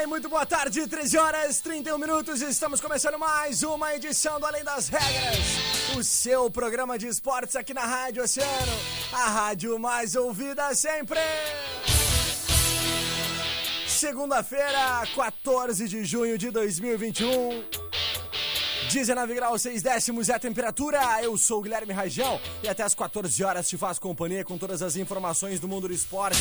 [0.00, 2.40] Bem, muito boa tarde, 13 horas 31 minutos.
[2.40, 7.74] Estamos começando mais uma edição do Além das Regras, o seu programa de esportes aqui
[7.74, 8.72] na Rádio Oceano,
[9.12, 11.20] a rádio mais ouvida sempre.
[13.86, 17.79] Segunda-feira, 14 de junho de 2021.
[18.92, 20.98] 19 graus 6 décimos é a temperatura.
[21.22, 24.82] Eu sou o Guilherme Rajão e até as 14 horas te faço companhia com todas
[24.82, 26.36] as informações do mundo do esporte.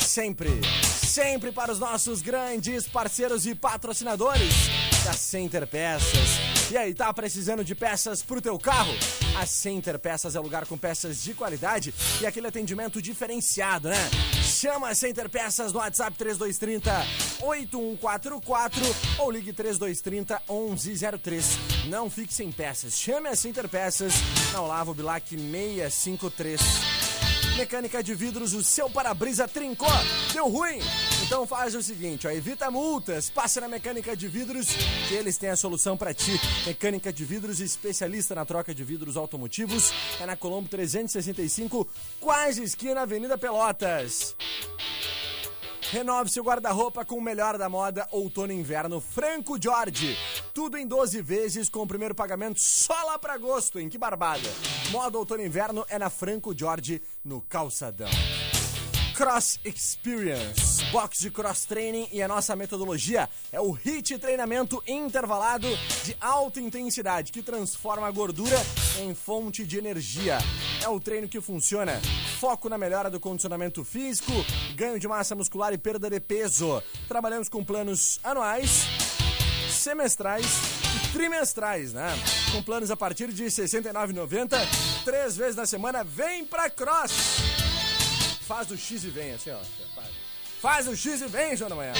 [0.00, 0.48] Sempre,
[0.82, 4.54] sempre para os nossos grandes parceiros e patrocinadores
[5.04, 6.45] da Center Peças.
[6.68, 8.92] E aí, tá precisando de peças pro teu carro?
[9.38, 14.10] A Center Peças é o lugar com peças de qualidade e aquele atendimento diferenciado, né?
[14.42, 16.90] Chama a Center Peças no WhatsApp 3230
[17.40, 18.82] 8144
[19.20, 21.58] ou ligue 3230 1103.
[21.86, 22.98] Não fique sem peças.
[22.98, 24.14] Chame a Center Peças
[24.52, 26.60] na Olavo Bilac 653.
[27.56, 29.88] Mecânica de vidros, o seu para-brisa trincou,
[30.32, 30.80] deu ruim.
[31.26, 34.68] Então faz o seguinte, ó, evita multas, passe na Mecânica de Vidros,
[35.08, 36.40] que eles têm a solução para ti.
[36.64, 41.86] Mecânica de Vidros, especialista na troca de vidros automotivos, é na Colombo 365,
[42.20, 44.36] quase esquina Avenida Pelotas.
[45.90, 50.16] Renove seu guarda-roupa com o melhor da moda outono e inverno Franco Jorge.
[50.54, 54.48] Tudo em 12 vezes com o primeiro pagamento só lá pra agosto, em que barbada.
[54.90, 58.10] Moda outono e inverno é na Franco Jorge, no Calçadão.
[59.16, 65.66] Cross Experience, box de cross training e a nossa metodologia é o HIT treinamento intervalado
[66.04, 68.58] de alta intensidade que transforma a gordura
[69.00, 70.36] em fonte de energia.
[70.82, 71.98] É o treino que funciona.
[72.38, 74.32] Foco na melhora do condicionamento físico,
[74.74, 76.82] ganho de massa muscular e perda de peso.
[77.08, 78.84] Trabalhamos com planos anuais,
[79.70, 80.44] semestrais
[80.94, 82.10] e trimestrais, né?
[82.52, 84.58] Com planos a partir de R$ 69,90,
[85.06, 86.04] três vezes na semana.
[86.04, 87.55] Vem pra Cross!
[88.46, 89.58] Faz o X e vem, assim, ó.
[90.60, 91.92] Faz, o X e vem, João Manhã.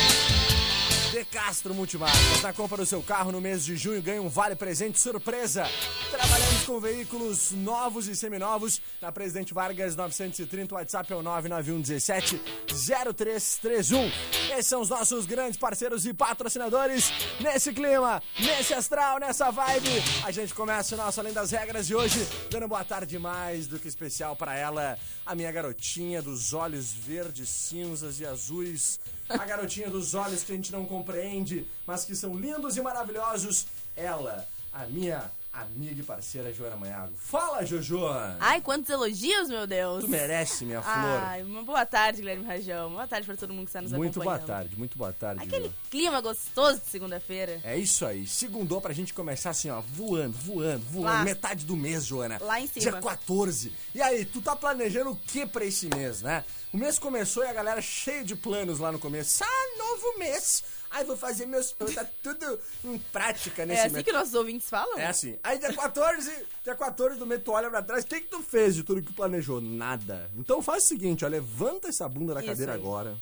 [1.10, 2.40] De Castro Multimarcas.
[2.40, 5.68] Na compra do seu carro no mês de junho, ganha um vale presente surpresa.
[6.10, 8.80] Trabalhamos com veículos novos e seminovos.
[9.00, 14.08] Na Presidente Vargas 930, o WhatsApp é o 99117 0331.
[14.56, 17.12] Esses são os nossos grandes parceiros e patrocinadores.
[17.40, 21.94] Nesse clima, nesse astral, nessa vibe, a gente começa o nosso Além das Regras de
[21.94, 26.90] hoje, dando boa tarde mais do que especial para ela, a minha garotinha dos olhos
[26.90, 28.98] verdes, cinzas e azuis.
[29.28, 33.66] A garotinha dos olhos que a gente não compreende, mas que são lindos e maravilhosos.
[33.94, 35.30] Ela, a minha
[35.62, 37.12] amiga e parceira Joana Manhago.
[37.16, 38.00] Fala, Jojo!
[38.38, 40.04] Ai, quantos elogios, meu Deus!
[40.04, 40.94] Tu merece, minha flor.
[40.94, 42.90] Ai, uma boa tarde, Guilherme Rajão.
[42.90, 44.60] Boa tarde pra todo mundo que está nos muito boa acompanhando.
[44.60, 45.42] tarde, muito boa tarde.
[45.44, 45.74] Aquele Jo.
[45.90, 47.60] clima gostoso de segunda-feira.
[47.64, 48.26] É isso aí.
[48.26, 51.06] Segundou pra gente começar assim, ó, voando, voando, voando.
[51.06, 51.24] Lá.
[51.24, 52.38] Metade do mês, Joana.
[52.40, 52.80] Lá em cima.
[52.80, 53.72] Dia 14.
[53.94, 56.44] E aí, tu tá planejando o que pra esse mês, né?
[56.72, 59.42] O mês começou e a galera cheia de planos lá no começo.
[59.42, 60.64] Ah, novo mês.
[60.90, 61.72] Ai, vou fazer meus.
[61.72, 64.04] Tá tudo em prática nesse É assim mês.
[64.04, 64.98] que nossos ouvintes falam?
[64.98, 65.38] É assim.
[65.42, 68.42] Aí dia 14, dia 14 do mês, tu olha pra trás, o que que tu
[68.42, 69.60] fez de tudo que planejou?
[69.60, 70.30] Nada.
[70.36, 72.78] Então faz o seguinte, ó, levanta essa bunda da Isso cadeira aí.
[72.78, 73.16] agora.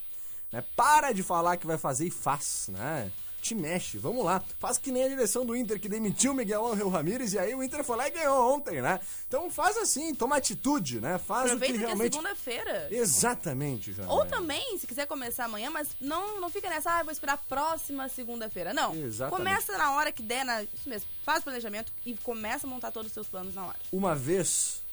[0.53, 0.62] Né?
[0.77, 3.11] Para de falar que vai fazer e faz, né?
[3.44, 4.43] Te mexe, vamos lá.
[4.58, 7.55] Faz que nem a direção do Inter que demitiu o Miguel Angel Ramírez e aí
[7.55, 8.99] o Inter foi lá e ganhou ontem, né?
[9.29, 11.19] Então faz assim, toma atitude, né?
[11.19, 12.12] Faz o Aproveita que que é realmente...
[12.14, 12.88] segunda-feira.
[12.91, 14.11] Exatamente, Joana.
[14.11, 17.37] Ou também, se quiser começar amanhã, mas não, não fica nessa, ah, vou esperar a
[17.37, 18.73] próxima segunda-feira.
[18.73, 18.94] Não.
[18.94, 19.37] Exatamente.
[19.37, 21.06] Começa na hora que der, na, isso mesmo.
[21.23, 23.79] Faz o planejamento e começa a montar todos os seus planos na hora.
[23.93, 24.84] Uma vez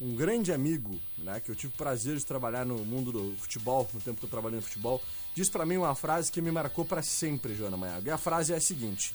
[0.00, 3.88] um grande amigo, né, que eu tive o prazer de trabalhar no mundo do futebol,
[3.94, 5.02] no tempo que eu trabalhei no futebol,
[5.34, 8.06] disse para mim uma frase que me marcou para sempre, Joana Maiago.
[8.06, 9.14] E a frase é a seguinte: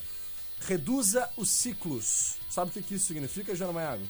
[0.61, 2.37] reduza os ciclos.
[2.49, 4.03] Sabe o que, isso significa, Joana Maiago?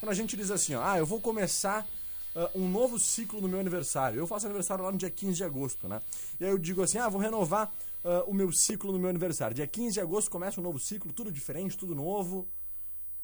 [0.00, 1.86] Quando a gente diz assim, ó, ah, eu vou começar
[2.34, 4.18] uh, um novo ciclo no meu aniversário.
[4.18, 6.00] Eu faço aniversário lá no dia 15 de agosto, né?
[6.40, 7.72] E aí eu digo assim, ah, vou renovar
[8.04, 9.54] uh, o meu ciclo no meu aniversário.
[9.54, 12.48] Dia 15 de agosto começa um novo ciclo, tudo diferente, tudo novo,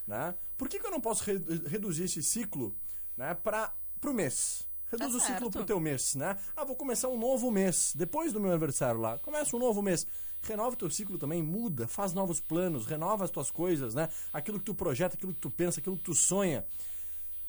[0.06, 0.35] né?
[0.56, 2.75] Por que, que eu não posso re reduzir esse ciclo,
[3.17, 3.73] né, para
[4.05, 4.67] o mês?
[4.91, 6.37] Reduz tá o ciclo pro teu mês, né?
[6.55, 9.19] Ah, vou começar um novo mês, depois do meu aniversário lá.
[9.19, 10.06] Começa um novo mês.
[10.43, 14.08] Renova o teu ciclo também, muda, faz novos planos, renova as tuas coisas, né?
[14.32, 16.64] Aquilo que tu projeta, aquilo que tu pensa, aquilo que tu sonha.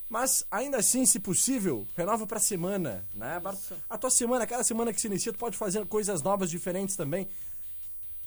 [0.08, 3.40] Mas ainda assim, se possível, renova pra semana, né?
[3.52, 3.74] Isso.
[3.88, 7.28] A tua semana, cada semana que se inicia, tu pode fazer coisas novas, diferentes também.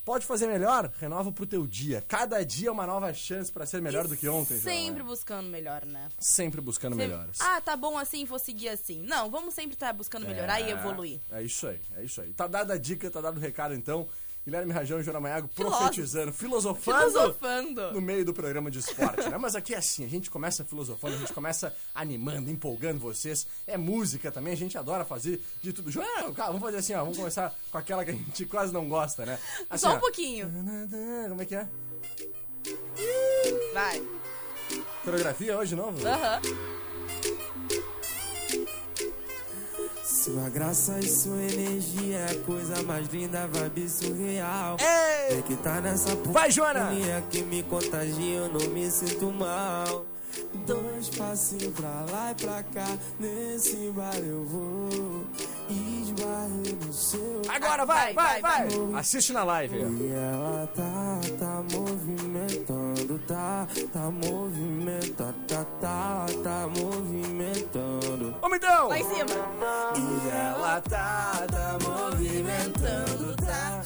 [0.03, 0.91] Pode fazer melhor?
[0.99, 2.03] Renova pro teu dia.
[2.07, 4.95] Cada dia é uma nova chance para ser melhor e do que ontem, Sempre João,
[4.95, 5.03] né?
[5.03, 6.09] buscando melhor, né?
[6.19, 7.07] Sempre buscando sempre...
[7.07, 7.39] melhores.
[7.39, 9.03] Ah, tá bom assim, vou seguir assim.
[9.03, 10.69] Não, vamos sempre estar tá buscando melhorar é...
[10.69, 11.19] e evoluir.
[11.31, 12.33] É isso aí, é isso aí.
[12.33, 14.07] Tá dada a dica, tá dado o recado então.
[14.45, 19.37] Guilherme Rajão e Joana Maiago profetizando, filosofando, filosofando, no meio do programa de esporte, né?
[19.37, 23.45] Mas aqui é assim, a gente começa filosofando, a gente começa animando, empolgando vocês.
[23.67, 25.91] É música também, a gente adora fazer de tudo.
[25.91, 29.25] Joana, vamos fazer assim, ó, vamos começar com aquela que a gente quase não gosta,
[29.25, 29.37] né?
[29.69, 29.99] Assim, Só um ó.
[29.99, 30.51] pouquinho.
[31.29, 31.67] Como é que é?
[33.73, 34.01] Vai.
[35.03, 36.07] Coreografia hoje de novo?
[36.07, 36.41] Aham.
[36.45, 36.70] Uhum.
[40.31, 44.77] Sua graça e sua energia é a coisa mais linda, vibe surreal.
[44.79, 45.39] Ei!
[45.39, 46.89] É que tá nessa Vai, Joana!
[47.29, 50.05] que me contagia, eu não me sinto mal.
[50.65, 55.25] Dois passinhos pra lá e pra cá, nesse bar eu vou.
[55.67, 55.90] Seu.
[57.49, 58.67] Agora vai, vai, vai!
[58.67, 58.99] vai.
[58.99, 59.77] Assiste na live.
[59.77, 68.35] E ela tá, tá movimentando, tá, tá movimentando, tá, tá, tá movimentando.
[68.41, 68.89] Ô, então!
[68.89, 69.25] Lá em cima.
[69.95, 73.81] E ela tá, tá movimentando, tá,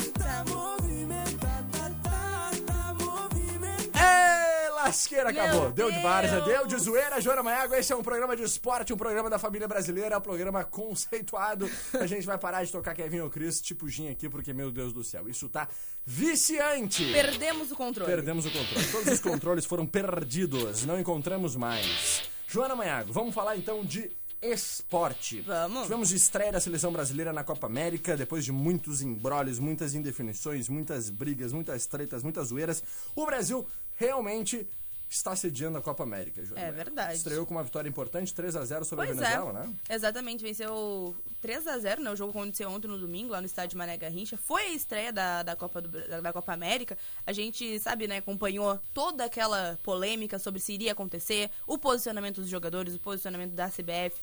[4.95, 5.71] Ei, lasqueira, acabou.
[5.71, 7.19] Deu de várzea, deu de zoeira.
[7.19, 10.63] Joana Maiago, esse é um programa de esporte, um programa da família brasileira, um programa
[10.63, 11.69] conceituado.
[11.99, 14.93] A gente vai parar de tocar Kevin ou Chris, tipo Gin aqui, porque, meu Deus
[14.93, 15.67] do céu, isso tá
[16.05, 17.11] viciante.
[17.11, 18.09] Perdemos o controle.
[18.09, 18.87] Perdemos o controle.
[18.87, 22.23] Todos os controles foram perdidos, não encontramos mais.
[22.47, 24.09] Joana Maiago, vamos falar então de
[24.41, 25.41] esporte.
[25.41, 25.83] Vamos.
[25.83, 31.09] Tivemos estreia da seleção brasileira na Copa América, depois de muitos embrólios, muitas indefinições, muitas
[31.09, 32.83] brigas, muitas tretas, muitas zoeiras.
[33.15, 33.65] O Brasil
[33.95, 34.67] realmente
[35.15, 36.43] está sediando a Copa América.
[36.55, 37.17] É verdade.
[37.17, 39.67] Estreou com uma vitória importante, 3 a 0 sobre pois a Venezuela, é.
[39.67, 39.73] né?
[39.89, 42.11] Exatamente, venceu 3 a 0 né?
[42.11, 44.37] O jogo aconteceu ontem no domingo, lá no estádio Mané Garrincha.
[44.37, 46.97] Foi a estreia da, da, Copa do, da, Copa América.
[47.25, 52.49] A gente, sabe, né, acompanhou toda aquela polêmica sobre se iria acontecer, o posicionamento dos
[52.49, 54.21] jogadores, o posicionamento da CBF,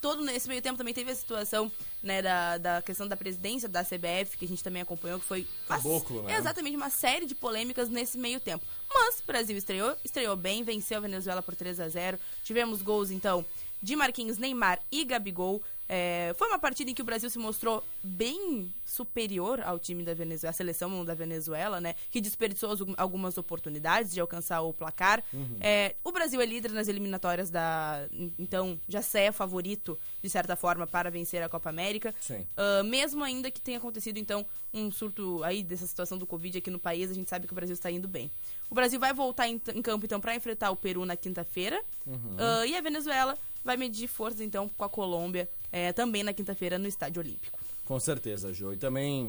[0.00, 1.70] todo nesse meio tempo também teve a situação
[2.02, 5.46] né, da, da questão da presidência da CBF, que a gente também acompanhou, que foi
[5.68, 6.36] Caboclo, né?
[6.36, 8.64] exatamente uma série de polêmicas nesse meio tempo.
[8.92, 13.10] Mas o Brasil estreou, estreou bem, venceu a Venezuela por 3 a 0 Tivemos gols,
[13.10, 13.44] então,
[13.82, 15.62] de Marquinhos, Neymar e Gabigol.
[15.94, 20.14] É, foi uma partida em que o Brasil se mostrou bem superior ao time da
[20.14, 21.94] Venezuela, a seleção da Venezuela, né?
[22.10, 25.22] Que desperdiçou algumas oportunidades de alcançar o placar.
[25.30, 25.58] Uhum.
[25.60, 28.08] É, o Brasil é líder nas eliminatórias da.
[28.38, 32.14] Então, já é favorito, de certa forma, para vencer a Copa América.
[32.56, 36.70] Uh, mesmo ainda que tenha acontecido, então, um surto aí dessa situação do Covid aqui
[36.70, 38.30] no país, a gente sabe que o Brasil está indo bem.
[38.70, 41.84] O Brasil vai voltar em, em campo, então, para enfrentar o Peru na quinta-feira.
[42.06, 42.36] Uhum.
[42.36, 46.78] Uh, e a Venezuela vai medir força, então, com a Colômbia é, também na quinta-feira
[46.78, 47.58] no Estádio Olímpico.
[47.84, 48.72] Com certeza, Jô.
[48.72, 49.26] E também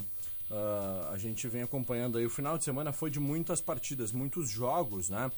[0.49, 4.49] uh, a gente vem acompanhando aí, o final de semana foi de muitas partidas, muitos
[4.49, 5.31] jogos, né?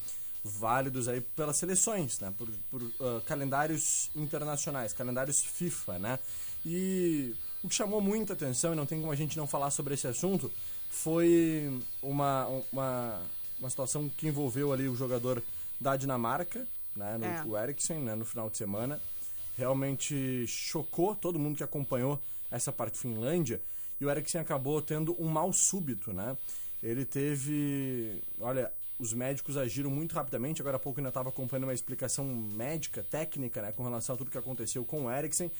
[0.44, 2.34] Válidos aí pelas seleções, né?
[2.38, 6.20] Por, por uh, calendários internacionais, calendários FIFA, né?
[6.66, 7.34] E
[7.64, 10.08] o que chamou muita atenção, e não tem como a gente não falar sobre esse
[10.08, 10.52] assunto,
[10.90, 13.22] foi uma, uma,
[13.60, 15.42] uma situação que envolveu ali o jogador
[15.80, 17.18] da Dinamarca, né?
[17.18, 17.44] No, é.
[17.46, 18.16] O Eriksen, né?
[18.16, 19.02] No final de semana
[19.58, 22.22] realmente chocou todo mundo que acompanhou
[22.52, 23.62] essa parte Finlândia.
[24.00, 26.38] E o Eriksen acabou tendo um mal súbito, né?
[26.84, 28.22] Ele teve.
[28.40, 30.62] Olha, os médicos agiram muito rapidamente.
[30.62, 34.32] Agora há pouco ainda estava acompanhando uma explicação médica, técnica, né, com relação a tudo
[34.32, 35.52] que aconteceu com o Eriksen.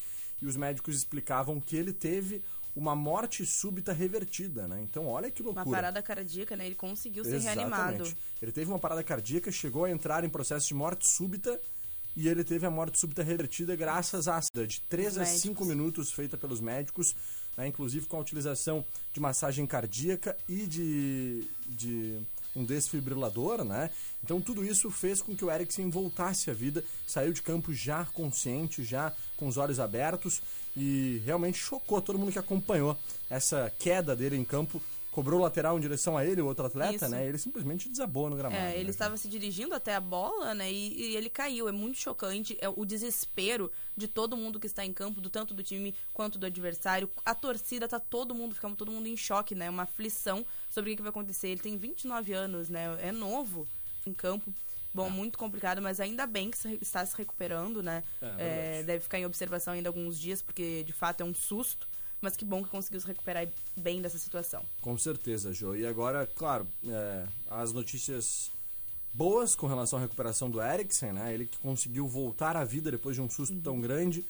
[0.42, 2.44] E os médicos explicavam que ele teve
[2.76, 4.82] uma morte súbita revertida, né?
[4.82, 5.66] Então, olha que loucura.
[5.66, 6.66] Uma parada cardíaca, né?
[6.66, 7.70] Ele conseguiu ser Exatamente.
[7.70, 8.18] reanimado.
[8.42, 11.60] Ele teve uma parada cardíaca, chegou a entrar em processo de morte súbita
[12.16, 16.38] e ele teve a morte súbita revertida graças à de 3 a 5 minutos feita
[16.38, 17.16] pelos médicos,
[17.58, 22.18] né, inclusive com a utilização de massagem cardíaca e de, de
[22.56, 23.90] um desfibrilador, né?
[24.24, 28.06] Então tudo isso fez com que o Eriksen voltasse à vida, saiu de campo já
[28.06, 30.42] consciente, já com os olhos abertos
[30.76, 32.98] e realmente chocou todo mundo que acompanhou
[33.30, 34.82] essa queda dele em campo
[35.16, 37.08] cobrou o lateral em direção a ele, o outro atleta, Isso.
[37.08, 37.26] né?
[37.26, 38.62] Ele simplesmente desabou no gramado.
[38.62, 38.90] É, né, ele cara?
[38.90, 40.70] estava se dirigindo até a bola, né?
[40.70, 41.70] E, e ele caiu.
[41.70, 42.58] É muito chocante.
[42.60, 46.38] É o desespero de todo mundo que está em campo, do tanto do time quanto
[46.38, 47.10] do adversário.
[47.26, 49.70] A torcida tá todo mundo, ficamos todo mundo em choque, né?
[49.70, 51.48] Uma aflição sobre o que que vai acontecer.
[51.48, 52.98] Ele tem 29 anos, né?
[53.00, 53.66] É novo
[54.06, 54.54] em campo.
[54.96, 58.02] Bom, muito complicado, mas ainda bem que está se recuperando, né?
[58.22, 58.84] É, É, verdade.
[58.86, 61.86] deve ficar em observação ainda alguns dias, porque de fato é um susto.
[62.22, 64.66] Mas que bom que conseguiu se recuperar bem dessa situação.
[64.82, 65.76] Com certeza, Jô.
[65.76, 68.50] E agora, claro, é, as notícias
[69.14, 71.34] boas com relação à recuperação do Eriksen, né?
[71.34, 74.26] Ele que conseguiu voltar à vida depois de um susto tão grande.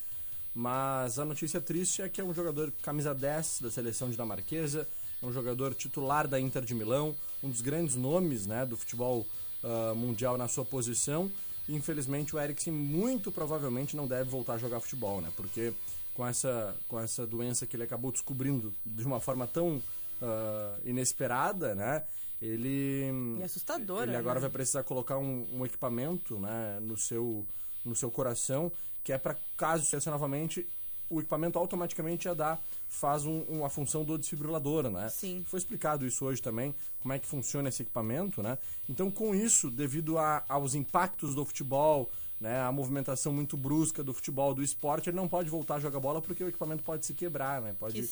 [0.52, 4.88] Mas a notícia triste é que é um jogador camisa 10 da seleção dinamarquesa,
[5.22, 9.26] é um jogador titular da Inter de Milão, um dos grandes nomes né, do futebol
[9.62, 11.30] ah, mundial na sua posição.
[11.68, 15.30] Infelizmente o Eriksen muito provavelmente não deve voltar a jogar futebol, né?
[15.36, 15.72] Porque
[16.14, 19.82] com essa, com essa doença que ele acabou descobrindo de uma forma tão
[20.22, 22.04] ah, inesperada, né?
[22.40, 23.10] Ele.
[23.38, 24.42] E assustadora, Ele agora né?
[24.42, 27.46] vai precisar colocar um, um equipamento né, no, seu,
[27.84, 28.70] no seu coração,
[29.02, 30.66] que é para caso aconteça novamente,
[31.08, 32.58] o equipamento automaticamente já dá,
[32.88, 35.08] faz um, uma função do desfibrilador, né?
[35.08, 35.44] Sim.
[35.46, 38.58] Foi explicado isso hoje também, como é que funciona esse equipamento, né?
[38.88, 42.10] Então, com isso, devido a- aos impactos do futebol,
[42.40, 46.00] né, a movimentação muito brusca do futebol, do esporte, ele não pode voltar a jogar
[46.00, 47.74] bola porque o equipamento pode se quebrar, né?
[47.78, 48.06] Pode, Que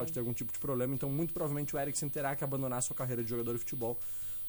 [0.00, 0.94] pode ter algum tipo de problema.
[0.94, 3.98] Então, muito provavelmente o Eriksen terá que abandonar sua carreira de jogador de futebol.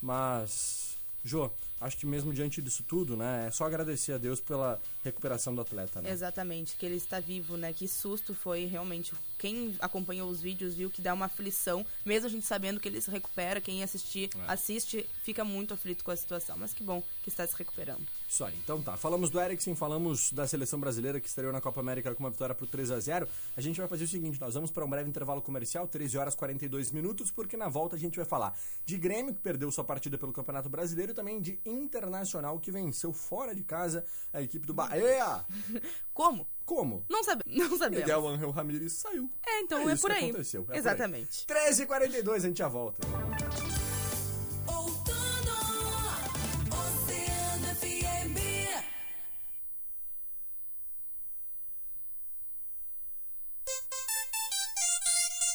[0.02, 1.50] Mas, Jô,
[1.82, 5.62] acho que mesmo diante disso tudo, né, é só agradecer a Deus pela recuperação do
[5.62, 6.12] atleta, né?
[6.12, 7.74] Exatamente, que ele está vivo, né?
[7.74, 9.14] Que susto foi realmente.
[9.38, 13.02] Quem acompanhou os vídeos viu que dá uma aflição, mesmo a gente sabendo que ele
[13.02, 14.52] se recupera, quem assistir, É.
[14.54, 16.56] assiste, fica muito aflito com a situação.
[16.58, 18.06] Mas que bom que está se recuperando.
[18.30, 18.54] Isso aí.
[18.64, 22.24] Então tá, falamos do Eriksen, falamos da seleção brasileira que estreou na Copa América com
[22.24, 24.86] uma vitória por 3 a 0 A gente vai fazer o seguinte, nós vamos para
[24.86, 28.26] um breve intervalo comercial, 13 horas e 42 minutos, porque na volta a gente vai
[28.26, 32.72] falar de Grêmio, que perdeu sua partida pelo Campeonato Brasileiro, e também de Internacional, que
[32.72, 35.46] venceu fora de casa a equipe do Bahia.
[36.14, 36.48] Como?
[36.66, 37.06] Como?
[37.10, 38.00] Não, sabe, não sabemos.
[38.06, 39.30] Miguel Angel Ramírez saiu.
[39.46, 40.30] É, então É é, isso por que aí.
[40.30, 40.80] aconteceu, é por aí.
[40.80, 41.46] Exatamente.
[41.46, 43.02] 13h42, a gente já volta.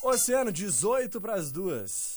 [0.02, 2.16] Oceano, 18 para as duas.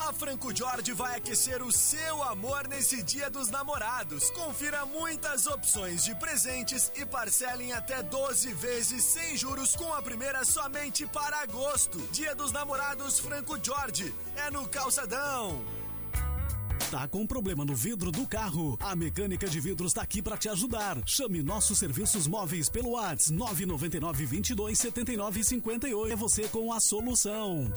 [0.00, 4.30] A Franco Jorge vai aquecer o seu amor nesse Dia dos Namorados.
[4.30, 10.00] Confira muitas opções de presentes e parcele em até 12 vezes sem juros com a
[10.00, 11.98] primeira somente para agosto.
[12.12, 15.62] Dia dos Namorados Franco Jorge é no Calçadão.
[16.90, 18.78] Tá com problema no vidro do carro?
[18.80, 20.96] A Mecânica de Vidros tá aqui para te ajudar.
[21.04, 26.12] Chame nossos serviços móveis pelo WhatsApp 999 22 79 58.
[26.12, 27.70] É você com a solução.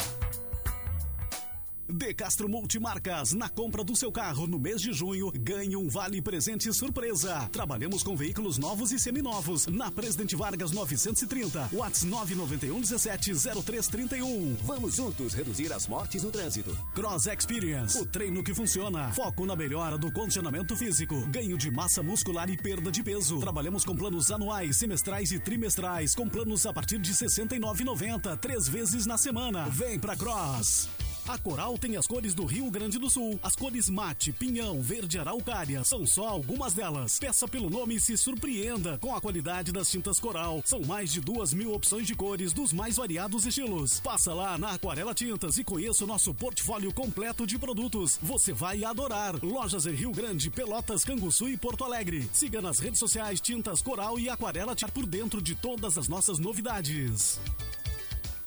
[1.87, 6.21] De Castro Multimarcas, na compra do seu carro no mês de junho, ganhe um vale
[6.21, 7.49] presente surpresa.
[7.51, 9.67] Trabalhamos com veículos novos e seminovos.
[9.67, 14.55] Na Presidente Vargas 930, Whats 991 17 0331.
[14.63, 16.75] Vamos juntos reduzir as mortes no trânsito.
[16.95, 19.11] Cross Experience, o treino que funciona.
[19.11, 23.39] Foco na melhora do condicionamento físico, ganho de massa muscular e perda de peso.
[23.39, 28.69] Trabalhamos com planos anuais, semestrais e trimestrais, com planos a partir de R$ 69,90, três
[28.69, 29.67] vezes na semana.
[29.69, 30.87] Vem pra Cross!
[31.27, 33.39] A Coral tem as cores do Rio Grande do Sul.
[33.41, 35.81] As cores mate, pinhão, verde araucária.
[35.83, 37.17] São só algumas delas.
[37.17, 40.61] Peça pelo nome e se surpreenda com a qualidade das tintas Coral.
[40.65, 44.01] São mais de duas mil opções de cores dos mais variados estilos.
[44.01, 48.19] Passa lá na Aquarela Tintas e conheça o nosso portfólio completo de produtos.
[48.21, 49.41] Você vai adorar.
[49.41, 52.29] Lojas em Rio Grande, Pelotas, Canguçu e Porto Alegre.
[52.33, 56.37] Siga nas redes sociais Tintas Coral e Aquarela Tintas por dentro de todas as nossas
[56.37, 57.39] novidades.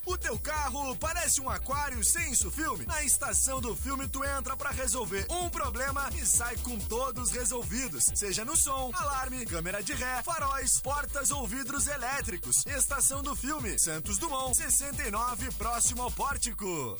[0.07, 2.87] O teu carro parece um aquário sem isso filme?
[2.87, 8.13] Na estação do filme tu entra pra resolver um problema e sai com todos resolvidos.
[8.15, 12.65] Seja no som, alarme, câmera de ré, faróis, portas ou vidros elétricos.
[12.67, 16.97] Estação do filme, Santos Dumont, 69, próximo ao pórtico.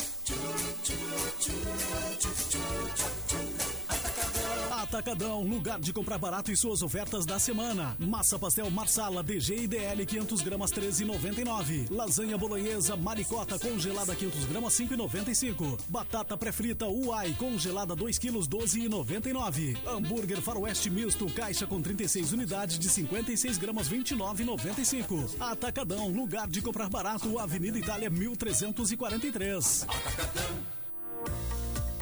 [4.87, 7.97] Atacadão, lugar de comprar barato e suas ofertas da semana.
[7.99, 11.91] Massa pastel Marsala DG e DL 500 gramas 13,99.
[11.91, 15.81] Lasanha bolonhesa Maricota congelada 500 gramas 5,95.
[15.89, 19.77] Batata pré-frita Uai congelada 2 quilos 12,99.
[19.89, 25.31] Hambúrguer Faroeste misto caixa com 36 unidades de 56 gramas 29,95.
[25.41, 29.85] Atacadão, lugar de comprar barato, Avenida Itália 1343.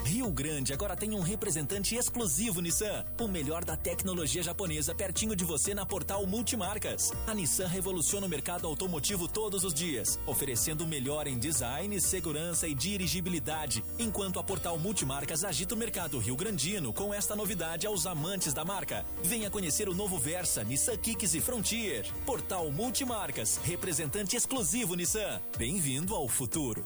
[0.05, 3.03] Rio Grande agora tem um representante exclusivo Nissan.
[3.19, 7.11] O melhor da tecnologia japonesa pertinho de você na Portal Multimarcas.
[7.25, 12.67] A Nissan revoluciona o mercado automotivo todos os dias, oferecendo o melhor em design, segurança
[12.67, 18.53] e dirigibilidade, enquanto a Portal Multimarcas agita o mercado rio-grandino com esta novidade aos amantes
[18.53, 19.03] da marca.
[19.23, 22.05] Venha conhecer o novo Versa, Nissan Kicks e Frontier.
[22.27, 25.41] Portal Multimarcas, representante exclusivo Nissan.
[25.57, 26.85] Bem-vindo ao futuro.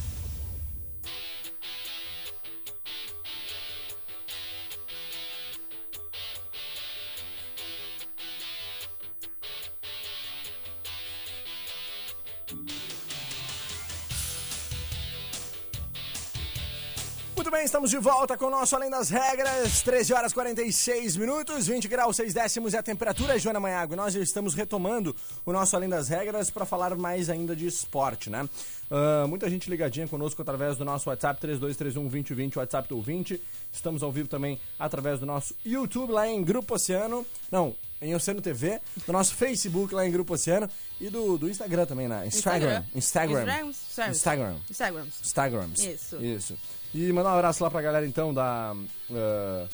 [17.61, 21.87] Bem, estamos de volta com o nosso Além das Regras, 13 horas 46 minutos, 20
[21.87, 23.95] graus 6 décimos é a temperatura, Joana Manhago.
[23.95, 25.15] Nós estamos retomando
[25.45, 28.49] o nosso Além das Regras para falar mais ainda de esporte, né?
[28.89, 33.39] Ah, muita gente ligadinha conosco através do nosso WhatsApp 3231-2020, WhatsApp do 20.
[33.71, 37.23] Estamos ao vivo também através do nosso YouTube lá em Grupo Oceano.
[37.51, 40.67] Não, em Oceano TV, do nosso Facebook lá em Grupo Oceano
[40.99, 42.25] e do, do Instagram também, né?
[42.25, 42.83] Instagram.
[42.95, 43.43] Instagram.
[43.43, 44.09] Instagram.
[44.09, 44.55] Instagram.
[44.67, 45.05] Instagram.
[45.21, 45.79] Instagrams.
[45.83, 46.25] Isso.
[46.25, 46.57] Isso.
[46.93, 48.75] E mandar um abraço lá pra galera então da.
[49.11, 49.67] ah,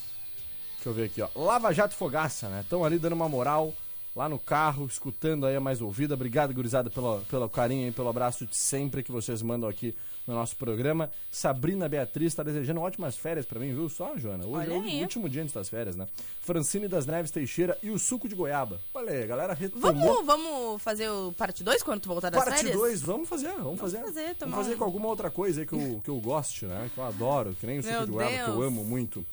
[0.76, 1.30] deixa eu ver aqui, ó.
[1.36, 2.62] Lava Jato Fogaça, né?
[2.62, 3.74] Estão ali dando uma moral
[4.16, 6.14] lá no carro, escutando aí a mais ouvida.
[6.14, 9.96] Obrigado, gurizada, pelo, pelo carinho e pelo abraço de sempre que vocês mandam aqui
[10.28, 11.10] no nosso programa.
[11.32, 13.88] Sabrina Beatriz tá desejando ótimas férias pra mim, viu?
[13.88, 14.46] Só, Joana.
[14.46, 16.06] Hoje é o último dia antes das férias, né?
[16.42, 18.82] Francine das Neves Teixeira e o suco de goiaba.
[18.94, 19.94] Olha aí, a galera retomou.
[19.94, 22.76] Vamos, vamos fazer o parte 2 quando tu voltar das Parte férias?
[22.76, 24.00] 2, vamos fazer, vamos, fazer.
[24.02, 26.92] fazer, vamos fazer um- com alguma outra coisa aí que eu, que eu goste, né?
[26.94, 28.66] Que eu adoro, que nem o suco Meu de goiaba, que eu Deus.
[28.68, 29.26] amo muito.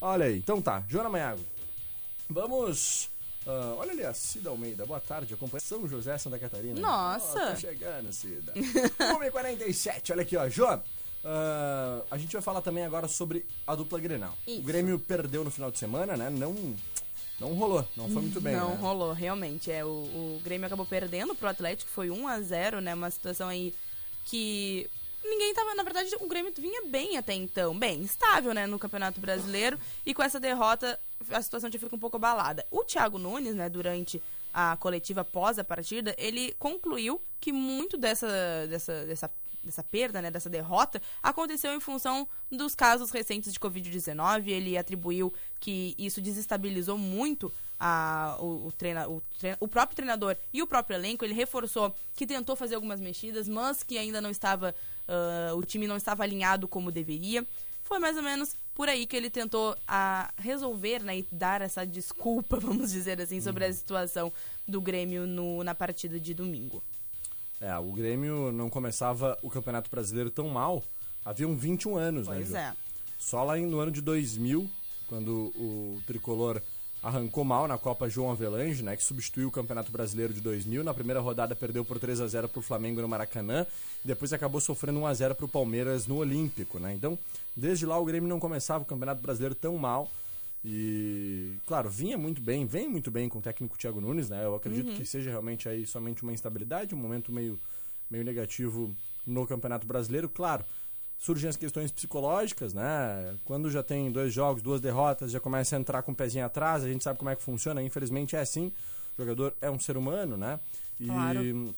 [0.00, 1.40] Olha aí, então tá, Joana Maiago.
[2.28, 3.08] Vamos.
[3.46, 6.80] Ah, olha ali a Cida Almeida, boa tarde, acompanha São José, Santa Catarina.
[6.80, 7.38] Nossa.
[7.38, 8.52] Ó, tá chegando, Cida.
[8.56, 10.66] 1h47, olha aqui, ó, Jô.
[11.24, 14.36] ah, a gente vai falar também agora sobre a dupla Grenal.
[14.46, 14.60] Isso.
[14.60, 16.30] O Grêmio perdeu no final de semana, né?
[16.30, 16.54] Não,
[17.38, 18.56] não rolou, não foi muito bem.
[18.56, 18.76] Não né?
[18.76, 19.70] rolou, realmente.
[19.70, 22.94] É, o, o Grêmio acabou perdendo pro Atlético, foi 1 a 0 né?
[22.94, 23.74] Uma situação aí
[24.24, 24.88] que
[25.22, 25.74] ninguém tava.
[25.74, 27.76] Na verdade, o Grêmio vinha bem até então.
[27.78, 29.78] Bem, estável, né, no Campeonato Brasileiro.
[30.06, 30.98] E com essa derrota,
[31.30, 32.64] a situação já fica um pouco abalada.
[32.70, 34.22] O Thiago Nunes, né, durante
[34.52, 38.28] a coletiva após a partida, ele concluiu que muito dessa,
[38.68, 39.30] dessa, dessa,
[39.62, 44.48] dessa perda, né, dessa derrota, aconteceu em função dos casos recentes de Covid-19.
[44.48, 50.36] Ele atribuiu que isso desestabilizou muito a, o, o, treina, o, treina- o próprio treinador
[50.52, 51.24] e o próprio elenco.
[51.24, 54.72] Ele reforçou que tentou fazer algumas mexidas, mas que ainda não estava.
[55.08, 57.44] ah, o time não estava alinhado como deveria.
[57.84, 61.86] Foi mais ou menos por aí que ele tentou a resolver né, e dar essa
[61.86, 64.32] desculpa, vamos dizer assim, sobre a situação
[64.66, 66.82] do Grêmio no, na partida de domingo.
[67.60, 70.82] É, o Grêmio não começava o Campeonato Brasileiro tão mal.
[71.24, 72.56] Haviam 21 anos, né, Pois Ju?
[72.56, 72.74] é.
[73.18, 74.68] Só lá no ano de 2000,
[75.08, 76.60] quando o tricolor
[77.04, 80.82] arrancou mal na Copa João Avelange, né, que substituiu o Campeonato Brasileiro de 2000.
[80.82, 83.66] Na primeira rodada perdeu por 3 a 0 pro Flamengo no Maracanã,
[84.02, 86.94] e depois acabou sofrendo 1 a 0 pro Palmeiras no Olímpico, né?
[86.94, 87.18] Então,
[87.54, 90.10] desde lá o Grêmio não começava o Campeonato Brasileiro tão mal.
[90.64, 94.42] E, claro, vinha muito bem, vem muito bem com o técnico Thiago Nunes, né?
[94.42, 97.60] Eu acredito que seja realmente aí somente uma instabilidade, um momento meio,
[98.10, 100.26] meio negativo no Campeonato Brasileiro.
[100.26, 100.64] Claro,
[101.18, 103.36] surgem as questões psicológicas, né?
[103.44, 106.84] Quando já tem dois jogos, duas derrotas, já começa a entrar com o pezinho atrás,
[106.84, 108.72] a gente sabe como é que funciona, infelizmente é assim.
[109.16, 110.58] O jogador é um ser humano, né?
[111.00, 111.74] E Claro.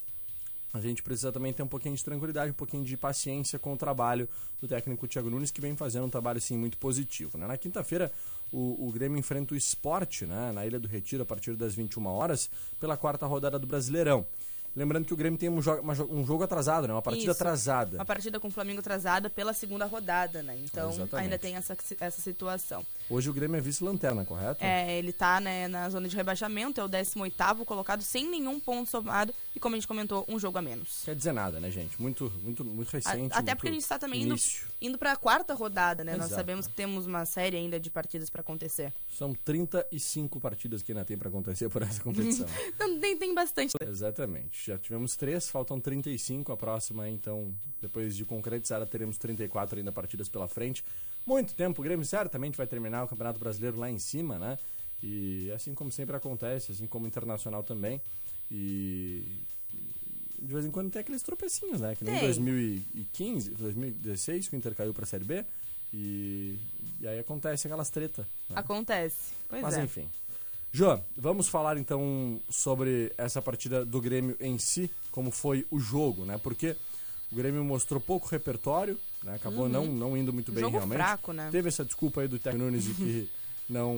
[0.73, 3.77] a gente precisa também ter um pouquinho de tranquilidade, um pouquinho de paciência com o
[3.77, 4.29] trabalho
[4.61, 7.39] do técnico Thiago Nunes, que vem fazendo um trabalho assim muito positivo.
[7.39, 7.47] Né?
[7.47, 8.11] Na quinta-feira,
[8.51, 10.51] o, o Grêmio enfrenta o esporte né?
[10.53, 14.27] na Ilha do Retiro a partir das 21 horas, pela quarta rodada do Brasileirão.
[14.77, 16.93] Lembrando que o Grêmio tem um, jo- um jogo atrasado, né?
[16.93, 17.43] Uma partida Isso.
[17.43, 17.97] atrasada.
[17.97, 20.57] Uma partida com o Flamengo atrasada pela segunda rodada, né?
[20.63, 21.17] Então Exatamente.
[21.25, 22.85] ainda tem essa, essa situação.
[23.09, 24.63] Hoje o Grêmio é vice-lanterna, correto?
[24.63, 28.91] É, ele tá né, na zona de rebaixamento, é o 18º colocado sem nenhum ponto
[28.91, 31.03] somado e, como a gente comentou, um jogo a menos.
[31.05, 32.01] Quer dizer nada, né, gente?
[32.01, 33.33] Muito, muito, muito A- recente.
[33.33, 34.67] Até muito porque a gente está também indo, início.
[34.81, 36.13] indo para a quarta rodada, né?
[36.13, 36.35] Nós Exato.
[36.35, 38.93] sabemos que temos uma série ainda de partidas para acontecer.
[39.09, 42.47] São 35 partidas que ainda tem pra acontecer por essa competição.
[42.77, 43.73] Então tem, tem bastante.
[43.81, 44.66] Exatamente.
[44.67, 46.53] Já tivemos três, faltam 35.
[46.53, 50.85] A próxima, então, depois de concretizar, teremos 34 ainda partidas pela frente.
[51.25, 51.81] Muito tempo.
[51.81, 54.59] O Grêmio certamente vai terminar o Campeonato Brasileiro lá em cima, né?
[55.03, 58.01] E assim como sempre acontece, assim como o Internacional também.
[58.51, 59.41] E
[60.41, 61.95] de vez em quando tem aqueles tropecinhos, né?
[61.95, 62.27] Que nem em Tem.
[62.27, 65.45] 2015, 2016, que o Inter caiu pra Série B.
[65.93, 66.59] E,
[67.01, 68.23] e aí acontece aquelas treta.
[68.51, 68.57] né?
[68.57, 69.33] Acontece.
[69.49, 69.85] Pois Mas é.
[69.85, 70.09] enfim.
[70.73, 76.25] João, vamos falar então sobre essa partida do Grêmio em si, como foi o jogo,
[76.25, 76.39] né?
[76.43, 76.77] Porque
[77.33, 79.35] o Grêmio mostrou pouco repertório, né?
[79.37, 80.71] Acabou não, não indo muito bem Uhum.
[80.71, 80.99] Jogo realmente.
[80.99, 81.49] fraco, né?
[81.51, 83.29] Teve essa desculpa aí do Técnico Nunes de que
[83.69, 83.95] não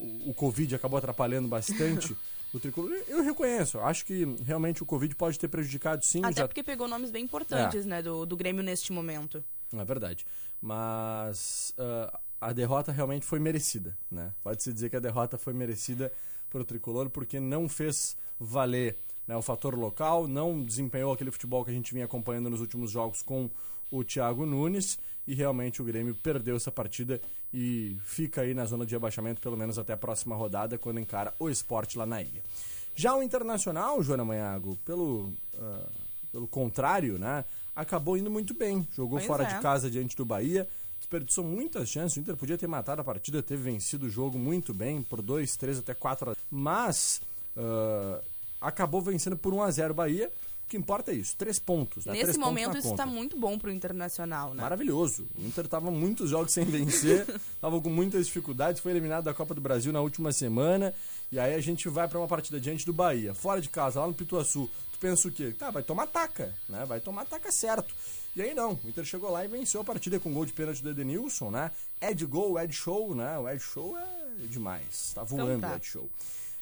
[0.00, 2.16] o, o Covid acabou atrapalhando bastante
[2.54, 2.92] o tricolor.
[3.08, 6.24] Eu reconheço, acho que realmente o Covid pode ter prejudicado sim.
[6.24, 7.88] Até já porque pegou nomes bem importantes, É.
[7.88, 9.44] né, do, do Grêmio neste momento.
[9.72, 10.24] É verdade.
[10.62, 14.32] Mas ah, a derrota realmente foi merecida, né?
[14.40, 16.12] Pode-se dizer que a derrota foi merecida
[16.48, 21.64] para o Tricolor porque não fez valer né, o fator local, não desempenhou aquele futebol
[21.64, 23.50] que a gente vinha acompanhando nos últimos jogos com
[23.90, 27.20] o Thiago Nunes e realmente o Grêmio perdeu essa partida
[27.52, 31.34] e fica aí na zona de abaixamento pelo menos até a próxima rodada quando encara
[31.40, 32.44] o esporte lá na ilha.
[32.94, 35.88] Já o Internacional, Joana Manhago, pelo, ah,
[36.30, 38.86] pelo contrário, né, acabou indo muito bem.
[38.94, 39.46] Jogou Pois fora é.
[39.48, 40.68] de casa diante do Bahia,
[41.06, 42.16] desperdiçou muitas chances.
[42.16, 45.56] O Inter podia ter matado a partida, teve vencido o jogo muito bem, por 2,
[45.56, 47.20] 3, até 4 a Mas
[47.56, 48.20] ah,
[48.60, 50.30] acabou vencendo por 1 a 0 o Bahia.
[50.64, 52.06] O que importa é isso, três pontos.
[52.06, 52.14] Né?
[52.14, 54.60] Nesse Três pontos momento na isso está muito bom pro Internacional, né?
[54.60, 55.24] Maravilhoso.
[55.38, 57.24] O Inter tava muitos jogos sem vencer,
[57.60, 60.92] tava com muitas dificuldades, foi eliminado da Copa do Brasil na última semana.
[61.30, 64.08] E aí a gente vai pra uma partida diante do Bahia, fora de casa, lá
[64.08, 64.68] no Pituaçu.
[64.96, 65.54] Tu pensa o quê?
[65.58, 66.84] Tá, vai tomar taca, né?
[66.86, 67.94] Vai tomar taca certo.
[68.34, 70.82] E aí não, o Inter chegou lá e venceu a partida com gol de pênalti
[70.82, 71.70] do Edenilson, né?
[72.00, 73.38] Ed Gol, Ed Show, né?
[73.38, 75.12] O Ed Show é demais.
[75.14, 75.72] Tá voando tá.
[75.72, 76.10] o Ed Show.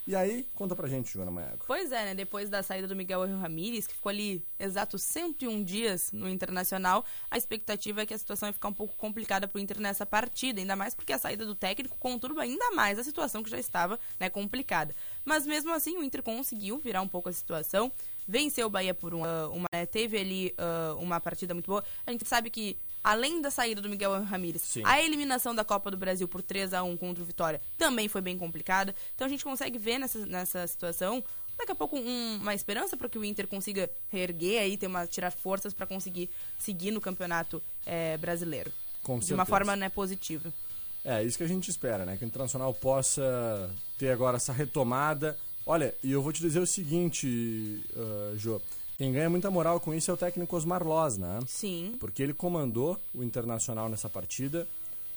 [0.07, 1.65] E aí, conta pra gente, Joana Maiago.
[1.67, 2.15] Pois é, né?
[2.15, 7.39] Depois da saída do Miguel Ramírez, que ficou ali exatos 101 dias no Internacional, a
[7.39, 10.77] expectativa é que a situação ia ficar um pouco complicada pro Inter nessa partida, ainda
[10.77, 14.29] mais porque a saída do técnico conturba ainda mais a situação que já estava né,
[14.29, 14.95] complicada.
[15.25, 17.91] Mas mesmo assim, o Inter conseguiu virar um pouco a situação,
[18.27, 19.49] venceu o Bahia por uma.
[19.49, 21.85] uma né, teve ali ah, uma partida muito boa.
[22.07, 22.77] A gente sabe que.
[23.03, 24.81] Além da saída do Miguel Ramírez, Sim.
[24.87, 28.23] a eliminação da Copa do Brasil por 3 a 1 contra o Vitória também foi
[28.23, 28.95] bem complicada.
[29.15, 31.23] Então a gente consegue ver nessa, nessa situação
[31.59, 35.07] daqui a pouco um- uma esperança para que o Inter consiga reerguer aí, ter uma,
[35.07, 38.73] tirar forças para conseguir seguir no campeonato eh, brasileiro.
[39.03, 39.45] Com de uma certeza.
[39.45, 40.51] forma né, positiva.
[41.05, 42.17] É, isso que a gente espera, né?
[42.17, 45.39] Que o Internacional possa ter agora essa retomada.
[45.67, 48.61] Olha, e eu vou te dizer o seguinte, uh, Jô.
[48.97, 51.41] Quem ganha muita moral com isso é o técnico Osmar Loz, né?
[51.49, 51.97] Sim.
[51.99, 54.69] Porque ele comandou o Internacional nessa partida.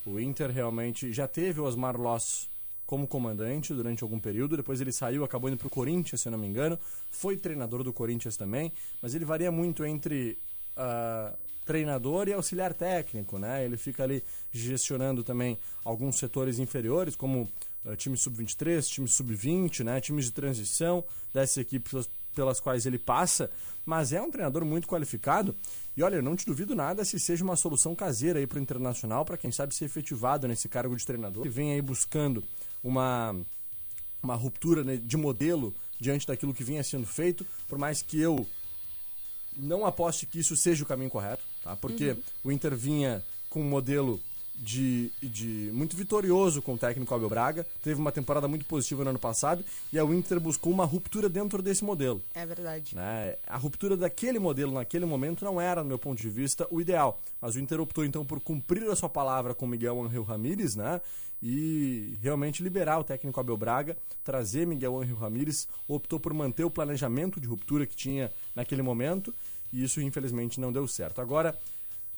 [0.05, 2.49] O Inter realmente já teve o Osmar Loz
[2.87, 4.57] como comandante durante algum período.
[4.57, 6.79] Depois ele saiu, acabou indo pro Corinthians, se eu não me engano.
[7.11, 8.71] Foi treinador do Corinthians também.
[8.99, 10.39] Mas ele varia muito entre
[10.75, 11.33] ah,
[11.65, 13.63] treinador e auxiliar técnico, né?
[13.65, 17.47] Ele fica ali gestionando também alguns setores inferiores, como
[17.87, 20.01] ah, time sub-23, time sub-20, né?
[20.01, 23.49] Times de transição dessas equipes pelas, pelas quais ele passa.
[23.85, 25.55] Mas é um treinador muito qualificado.
[25.95, 29.23] E olha, eu não te duvido nada se seja uma solução caseira aí pro Internacional,
[29.23, 31.45] para quem sabe ser efetivado nesse cargo de treinador.
[31.45, 32.43] Ele vem aí buscando
[32.83, 33.35] uma
[34.21, 38.47] uma ruptura né, de modelo diante daquilo que vinha sendo feito, por mais que eu
[39.55, 41.75] não aposte que isso seja o caminho correto, tá?
[41.75, 44.19] Porque o Inter vinha com um modelo
[44.57, 49.11] de, de muito vitorioso com o técnico Abel Braga, teve uma temporada muito positiva no
[49.11, 52.21] ano passado e a Inter buscou uma ruptura dentro desse modelo.
[52.33, 52.95] É verdade.
[52.95, 53.35] Né?
[53.45, 57.21] A ruptura daquele modelo naquele momento não era, no meu ponto de vista, o ideal.
[57.39, 60.99] Mas o Inter optou então por cumprir a sua palavra com Miguel Angel Ramírez, né?
[61.41, 66.71] E realmente liberar o técnico Abel Braga, trazer Miguel Angel Ramírez, optou por manter o
[66.71, 69.31] planejamento de ruptura que tinha naquele momento,
[69.71, 71.21] e isso infelizmente não deu certo.
[71.21, 71.55] Agora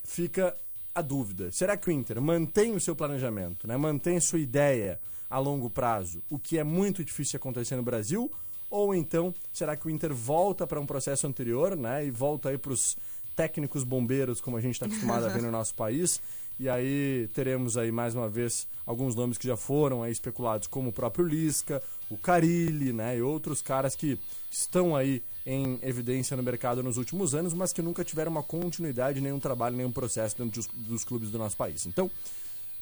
[0.02, 0.56] fica
[0.94, 3.76] a dúvida: será que o Inter mantém o seu planejamento, né?
[3.76, 8.30] mantém sua ideia a longo prazo, o que é muito difícil acontecer no Brasil?
[8.68, 12.06] Ou então, será que o Inter volta para um processo anterior né?
[12.06, 12.96] e volta aí para os
[13.34, 16.20] técnicos bombeiros, como a gente está acostumado a ver no nosso país?
[16.58, 20.92] E aí teremos aí mais uma vez alguns nomes que já foram especulados, como o
[20.92, 23.16] próprio Lisca, o Carilli, né?
[23.16, 24.18] E outros caras que
[24.50, 29.20] estão aí em evidência no mercado nos últimos anos, mas que nunca tiveram uma continuidade,
[29.20, 31.86] nenhum trabalho, nenhum processo dentro dos, dos clubes do nosso país.
[31.86, 32.10] Então,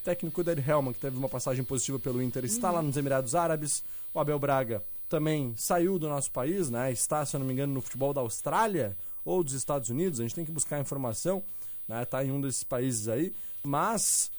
[0.03, 3.83] técnico Ed Helman, que teve uma passagem positiva pelo Inter, está lá nos Emirados Árabes.
[4.13, 6.91] O Abel Braga também saiu do nosso país, né?
[6.91, 10.19] Está, se eu não me engano, no futebol da Austrália ou dos Estados Unidos.
[10.19, 11.43] A gente tem que buscar informação,
[11.87, 12.05] né?
[12.05, 14.31] Tá em um desses países aí, mas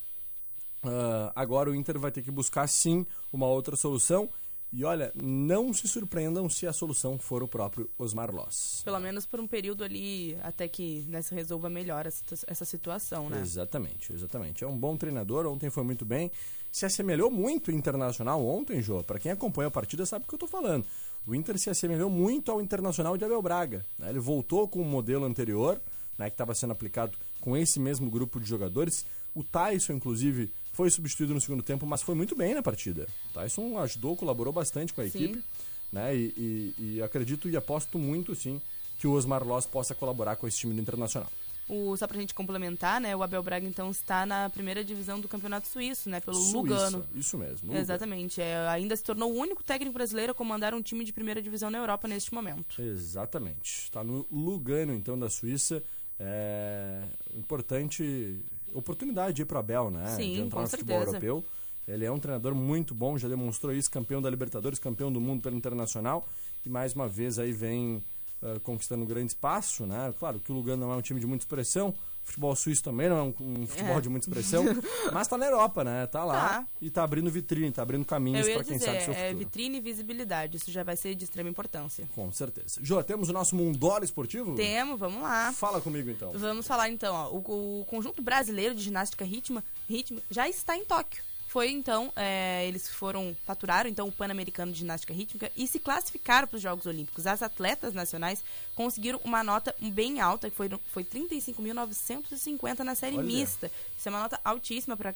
[0.82, 4.28] ah, agora o Inter vai ter que buscar sim uma outra solução.
[4.72, 8.82] E olha, não se surpreendam se a solução for o próprio Osmar Loss.
[8.84, 13.40] Pelo menos por um período ali, até que né, se resolva melhor essa, situação, né?
[13.40, 14.62] Exatamente, exatamente.
[14.62, 16.30] É um bom treinador, ontem foi muito bem.
[16.70, 19.02] Se assemelhou muito ao Internacional ontem, Jô.
[19.02, 20.86] Para quem acompanha a partida sabe o que eu tô falando.
[21.26, 23.84] O Inter se assemelhou muito ao Internacional de Abel Braga.
[23.98, 24.10] né?
[24.10, 25.80] Ele voltou com o modelo anterior,
[26.16, 29.04] né, que estava sendo aplicado com esse mesmo grupo de jogadores.
[29.34, 33.06] O Tyson, inclusive, foi substituído no segundo tempo, mas foi muito bem na partida.
[33.30, 35.24] O Tyson ajudou, colaborou bastante com a Sim.
[35.24, 35.44] equipe.
[35.92, 38.62] Né, e, e- e acredito e aposto muito, sim,
[38.98, 41.30] que o Osmar Loss possa colaborar com esse time do Internacional.
[41.68, 43.14] O, só pra gente complementar, né?
[43.14, 46.20] O Abel Braga, então, está na primeira divisão do Campeonato Suíço, né?
[46.20, 47.06] Pelo Suíça, Lugano.
[47.14, 47.66] Isso mesmo.
[47.66, 47.80] Lugano.
[47.80, 48.40] Exatamente.
[48.40, 51.70] É, ainda se tornou o único técnico brasileiro a comandar um time de primeira divisão
[51.70, 52.80] na Europa neste momento.
[52.80, 53.82] Exatamente.
[53.84, 55.82] Está no Lugano, então, da Suíça.
[56.18, 57.02] É
[57.36, 58.40] importante
[58.74, 60.16] oportunidade para Abel, né?
[60.16, 61.26] Sim, de entrar no futebol certeza.
[61.26, 61.44] europeu.
[61.88, 65.42] Ele é um treinador muito bom, já demonstrou isso, campeão da Libertadores, campeão do mundo
[65.42, 66.28] pelo Internacional.
[66.64, 68.02] E mais uma vez aí vem
[68.42, 70.14] ah, conquistando um grande espaço, né?
[70.18, 71.94] Claro que o Lugano não é um time de muita expressão.
[72.30, 74.00] O futebol suíço também não é um, um futebol É.
[74.00, 74.64] de muita expressão.
[75.12, 76.06] mas tá na Europa, né?
[76.06, 76.66] Tá lá Tá.
[76.80, 79.38] e tá abrindo vitrine, tá abrindo caminhos para quem dizer, sabe seu é futuro.
[79.38, 80.56] vitrine e visibilidade.
[80.56, 82.08] Isso já vai ser de extrema importância.
[82.14, 82.78] Com certeza.
[82.82, 84.54] Jô, temos o nosso Mundola Esportivo?
[84.54, 85.52] Temos, vamos lá.
[85.52, 86.30] Fala comigo então.
[86.32, 90.84] Vamos falar então, ó, o, o conjunto brasileiro de ginástica ritmo, ritmo já está em
[90.84, 91.22] Tóquio.
[91.50, 96.46] Foi então, é, eles foram, faturaram então o Pan-Americano de Ginástica Rítmica e se classificaram
[96.46, 97.26] para os Jogos Olímpicos.
[97.26, 98.44] As atletas nacionais
[98.76, 103.26] conseguiram uma nota bem alta, que foi, foi 35.950 na série Olha.
[103.26, 103.68] mista.
[103.98, 105.12] Isso é uma nota altíssima para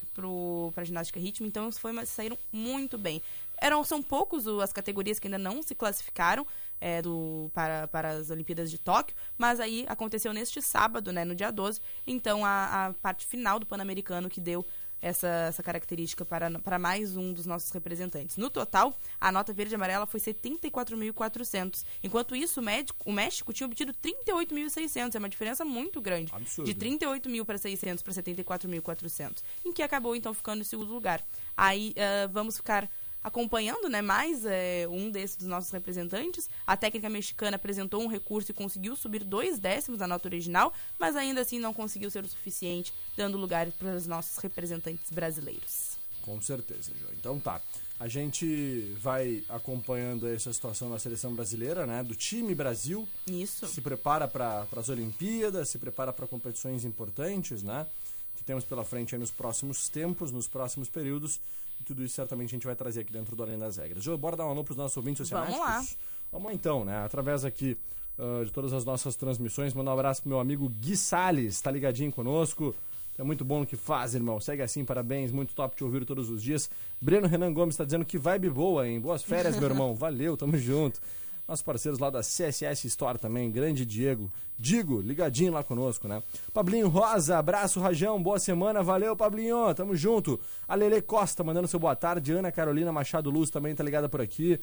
[0.77, 3.23] a ginástica rítmica, então foi, saíram muito bem.
[3.57, 6.45] Eram, são poucos as categorias que ainda não se classificaram
[6.81, 11.35] é, do, para, para as Olimpíadas de Tóquio, mas aí aconteceu neste sábado, né, no
[11.35, 14.67] dia 12, então a, a parte final do Pan-Americano que deu
[15.05, 18.39] essa, essa característica para, para mais um dos nossos representantes.
[18.39, 21.85] No total, a nota verde e amarela foi 74.400.
[22.03, 25.15] Enquanto isso, o, Médico, o México tinha obtido 38.600.
[25.15, 26.33] É uma diferença muito grande.
[26.35, 26.67] Absurdo.
[26.67, 29.43] De 38 mil para 600 para 74.400.
[29.63, 31.23] Em que acabou, então, ficando em segundo lugar.
[31.55, 32.89] Aí, ah, vamos ficar
[33.25, 36.49] acompanhando né, mais eh, um desses dos nossos representantes.
[36.67, 41.17] A técnica mexicana apresentou um recurso e conseguiu subir dois décimos da nota original, mas
[41.17, 45.97] ainda assim não conseguiu ser o suficiente, dando lugar para os nossos representantes brasileiros.
[46.21, 47.07] Com certeza, Jô.
[47.19, 47.61] Então tá.
[47.99, 52.03] A gente vai acompanhando essa situação da seleção brasileira, né?
[52.03, 53.09] Do time Brasil.
[53.27, 53.67] Isso.
[53.69, 57.87] Se prepara para as Olimpíadas, se prepara para competições importantes, né?
[58.37, 61.41] Que temos pela frente aí nos próximos tempos, nos próximos períodos.
[61.81, 64.03] E tudo isso certamente a gente vai trazer aqui dentro do Além das Regras.
[64.03, 65.97] Jô, bora dar um alô para os nossos ouvintes Vamos oceanáticos?
[66.31, 67.05] Vamos lá então, né?
[67.05, 67.77] Através aqui
[68.19, 71.71] ah, de todas as nossas transmissões, mandar um abraço pro meu amigo Gui Salles, tá
[71.71, 72.75] ligadinho conosco.
[73.17, 74.41] É muito bom no que faz, irmão.
[74.41, 75.31] Segue assim, parabéns.
[75.31, 76.69] Muito top te ouvir todos os dias.
[77.01, 78.99] Breno Renan Gomes tá dizendo que vibe boa, hein?
[78.99, 79.95] Boas férias, meu irmão.
[79.97, 81.01] Valeu, tamo junto.
[81.47, 84.33] Nossos parceiros lá da CSS Store também, grande Diego.
[84.59, 86.23] Digo, ligadinho lá conosco, né?
[86.53, 90.41] Pablinho Rosa, abraço, Rajão, boa semana, valeu, Pablinho, tamo junto.
[90.67, 92.33] A Lele Costa mandando seu boa tarde.
[92.33, 94.59] Ana Carolina Machado Luz também tá ligada por aqui.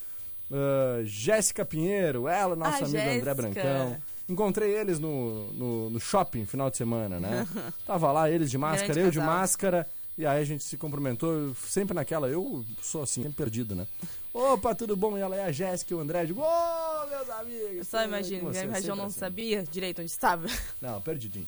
[0.51, 3.33] Ah, Jéssica Pinheiro, ela, nossa Ah, amiga André.
[3.33, 3.97] Brancão.
[4.29, 7.45] Encontrei eles no, no, no shopping final de semana, né?
[7.85, 9.33] Tava lá eles de máscara, Grande eu de casal.
[9.35, 9.87] máscara.
[10.21, 13.87] E aí a gente se cumprimentou, eu sempre naquela, eu sou assim, sempre perdido, né?
[14.31, 15.17] Opa, tudo bom?
[15.17, 17.77] E ela é a Jéssica e o André, digo, ô, meus amigos!
[17.77, 19.19] Eu só imagino, vocês?" região Sempre não assim.
[19.19, 20.45] sabia direito onde estava.
[20.79, 21.47] Não, perdidinho.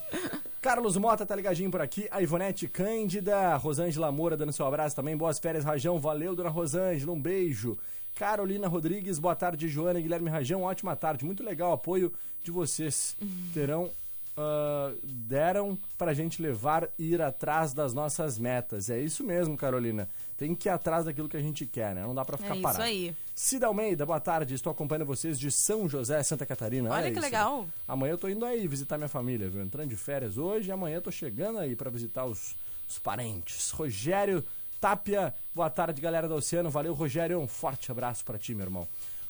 [0.60, 2.08] Carlos Mota tá ligadinho por aqui.
[2.10, 3.56] A Ivonete Cândida.
[3.58, 5.16] Rosângela Moura dando seu abraço também.
[5.16, 6.00] Boas férias, Rajão.
[6.00, 7.12] Valeu, dona Rosângela.
[7.12, 7.78] Um beijo.
[8.16, 10.64] Carolina Rodrigues, boa tarde, Joana e Guilherme Rajão.
[10.64, 11.26] Ótima tarde.
[11.26, 12.12] Muito legal o apoio
[12.44, 13.16] de vocês.
[13.54, 13.92] Terão.
[14.36, 18.90] Ah, deram pra gente levar e ir atrás das nossas metas.
[18.90, 20.10] É isso mesmo, Carolina.
[20.38, 22.02] Tem que ir atrás daquilo que a gente quer, né?
[22.02, 22.84] Não dá pra ficar É isso parado.
[22.84, 23.16] aí.
[23.36, 24.54] Cida Almeida, boa tarde.
[24.54, 26.90] Estou acompanhando vocês de São José, Santa Catarina.
[26.90, 27.22] Olha que isso.
[27.22, 27.68] legal.
[27.88, 29.62] Amanhã eu tô indo aí visitar minha família, viu?
[29.62, 32.56] Entrando de férias hoje e amanhã eu tô chegando aí pra visitar os,
[32.90, 33.72] os parentes.
[33.72, 34.44] Rogério
[34.82, 36.70] Tapia, boa tarde, galera do Oceano.
[36.70, 37.40] Valeu, Rogério.
[37.40, 38.86] Um forte abraço pra ti, meu irmão.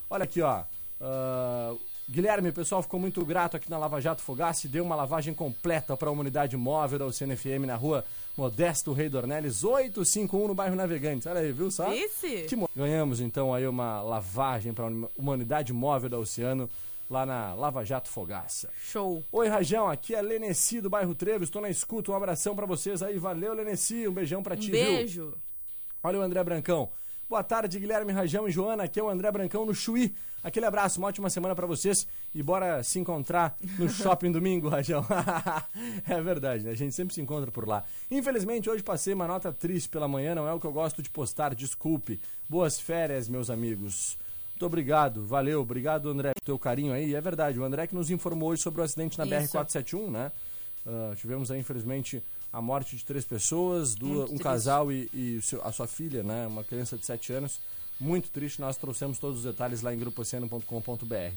[0.09, 0.63] Olha aqui, ó.
[0.99, 1.75] Ah,
[2.09, 4.67] Guilherme, o pessoal ficou muito grato aqui na Lava Jato Fogace.
[4.67, 8.03] Deu uma lavagem completa para a unidade móvel da Oceano FM na rua
[8.37, 11.25] Modesto Rei Dornelles, 851 no bairro Navegantes.
[11.27, 11.91] Olha aí, viu só?
[11.93, 12.45] Esse?
[12.75, 16.69] Ganhamos então aí uma lavagem para uma unidade móvel da Oceano
[17.09, 18.69] lá na Lava Jato Fogaça.
[18.81, 19.23] Show.
[19.31, 23.01] Oi, Rajão, aqui é Leneci do bairro Trevo, estou na escuta, um abração pra vocês
[23.03, 24.79] aí, valeu, Leneci, um beijão pra Um ti, viu?
[24.83, 25.33] beijo.
[26.03, 26.89] Olha o André Brancão.
[27.29, 28.83] Boa tarde, Guilherme Rajão e Joana.
[28.83, 30.13] Aqui é o André Brancão no Chuí.
[30.43, 32.05] Aquele abraço, uma ótima semana pra vocês
[32.36, 35.05] e bora se encontrar no shopping domingo, Rajão.
[36.05, 36.71] é verdade, né?
[36.71, 37.83] A gente sempre se encontra por lá.
[38.12, 41.09] Infelizmente, hoje passei uma nota triste pela manhã, não é o que eu gosto de
[41.09, 42.19] postar, desculpe.
[42.49, 44.17] Boas férias, meus amigos.
[44.51, 47.15] Muito obrigado, valeu, obrigado, André, pelo teu carinho aí.
[47.15, 49.57] É verdade, o André que nos informou hoje sobre o acidente na Isso.
[49.57, 50.31] BR-471, né?
[50.86, 52.21] Ah, tivemos aí, infelizmente,
[52.53, 56.45] a morte de três pessoas, duas, um casal e, e a sua filha, né?
[56.45, 57.59] Uma criança de 7 anos.
[57.99, 61.33] Muito triste, nós trouxemos todos os detalhes lá em grupooceano.com.br.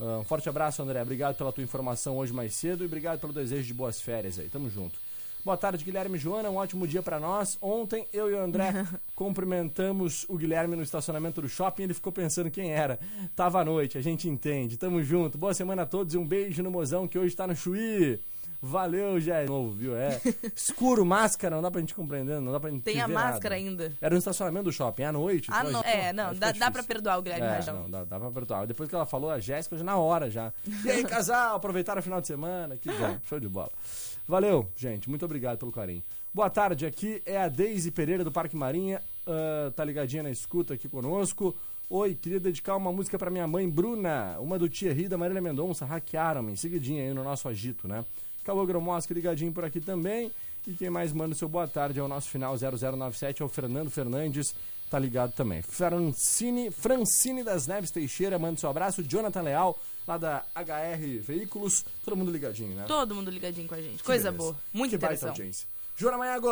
[0.00, 1.00] Ah, um forte abraço, André.
[1.00, 4.48] Obrigado pela tua informação hoje mais cedo e obrigado pelo desejo de boas férias aí.
[4.48, 4.98] Tamo junto.
[5.44, 6.50] Boa tarde, Guilherme e Joana.
[6.50, 7.56] Um ótimo dia pra nós.
[7.62, 11.84] Ontem eu e o André cumprimentamos o Guilherme no estacionamento do shopping.
[11.84, 12.98] Ele ficou pensando quem era.
[13.36, 14.76] Tava à noite, a gente entende.
[14.76, 15.38] Tamo junto.
[15.38, 18.20] Boa semana a todos e um beijo no mozão que hoje tá no Chuí.
[18.60, 19.96] Valeu, já é novo, viu?
[19.96, 20.20] É
[20.54, 23.56] escuro, máscara, não dá pra gente compreender, não dá pra gente Tem a ver máscara
[23.56, 23.68] nada.
[23.68, 23.92] ainda.
[24.00, 25.48] Era no estacionamento do shopping, à noite.
[25.52, 25.80] Ah, não.
[25.82, 27.74] É, não, dá, fica dá pra perdoar o Guilherme É, Rajão.
[27.82, 28.66] não, dá, dá pra perdoar.
[28.66, 30.52] Depois que ela falou, a Jéssica, já na hora já.
[30.84, 32.76] E aí, casal, aproveitaram o final de semana?
[32.76, 33.70] Que bom, show de bola.
[34.26, 36.02] Valeu, gente, muito obrigado pelo carinho.
[36.34, 40.74] Boa tarde, aqui é a Deise Pereira do Parque Marinha, ah, tá ligadinha na escuta
[40.74, 41.54] aqui conosco.
[41.90, 45.86] Oi, queria dedicar uma música pra minha mãe Bruna, uma do Thierry da Marília Mendonça,
[45.86, 48.04] hackearam-me, seguidinha aí no nosso agito, né?
[48.48, 50.32] Cauã Gromosca ligadinho por aqui também.
[50.66, 53.48] E quem mais manda o seu boa tarde é o nosso final 0097, é o
[53.48, 54.54] Fernando Fernandes,
[54.88, 55.60] tá ligado também.
[55.60, 59.02] Francine, Francine das Neves Teixeira, manda seu abraço.
[59.02, 62.84] Jonathan Leal, lá da HR Veículos, todo mundo ligadinho, né?
[62.88, 64.02] Todo mundo ligadinho com a gente.
[64.02, 64.52] Coisa beleza.
[64.52, 64.60] boa.
[64.72, 65.68] Muita que baita audiência.
[65.94, 66.48] Joana Maiago,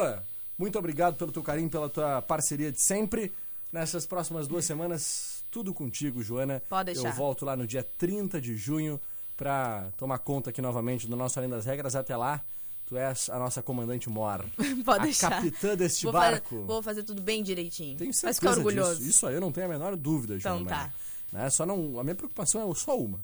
[0.59, 3.33] muito obrigado pelo teu carinho, pela tua parceria de sempre.
[3.73, 6.63] Nessas próximas duas semanas, tudo contigo, Joana.
[6.69, 7.09] Pode deixar.
[7.09, 9.01] Eu volto lá no dia 30 de junho
[9.37, 11.95] pra tomar conta aqui novamente do nosso Além das Regras.
[11.95, 12.41] Até lá,
[12.87, 14.45] tu és a nossa comandante mor.
[14.85, 15.31] Pode a deixar.
[15.31, 16.49] capitã deste vou barco.
[16.55, 17.97] Fazer, vou fazer tudo bem direitinho.
[17.99, 18.97] Tenho certeza ficar orgulhoso.
[18.99, 19.11] disso.
[19.11, 20.71] Isso aí eu não tenho a menor dúvida, Então Joana.
[20.71, 20.93] tá.
[21.33, 21.51] Né?
[21.51, 23.21] Só não, a minha preocupação é só uma.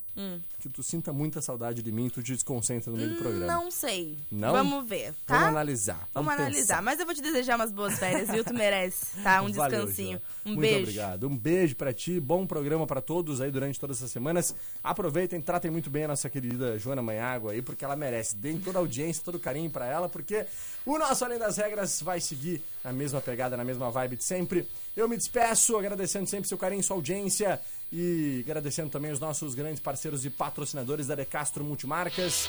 [0.58, 3.46] Que tu sinta muita saudade de mim e tu te desconcentra no meio do programa.
[3.46, 4.18] Não sei.
[4.30, 4.52] Não?
[4.52, 5.34] Vamos ver, tá?
[5.34, 6.08] Vamos analisar.
[6.12, 6.42] Vamos pensar.
[6.42, 6.82] analisar.
[6.82, 8.44] Mas eu vou te desejar umas boas férias, viu?
[8.44, 9.40] Tu merece, tá?
[9.40, 10.20] Um Valeu, descansinho.
[10.44, 10.80] Um Muito beijo.
[10.80, 11.28] obrigado.
[11.28, 14.54] Um beijo pra ti, bom programa pra todos aí durante todas essas semanas.
[14.84, 18.36] Aproveitem, tratem muito bem a nossa querida Joana Manhago aí, porque ela merece.
[18.36, 20.44] Deem toda a audiência, todo o carinho pra ela, porque
[20.84, 24.68] o nosso Além das Regras vai seguir na mesma pegada, na mesma vibe de sempre.
[24.94, 27.58] Eu me despeço, agradecendo sempre seu carinho, sua audiência
[27.92, 32.48] e agradecendo também os nossos grandes parceiros e patrocinadores da De Castro Multimarcas.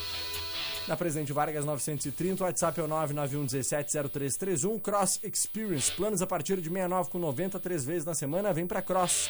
[0.88, 6.70] Na Presidente Vargas 930, o WhatsApp é o 991170331, Cross Experience, planos a partir de
[6.70, 9.30] 69 com 90, três vezes na semana, vem pra Cross.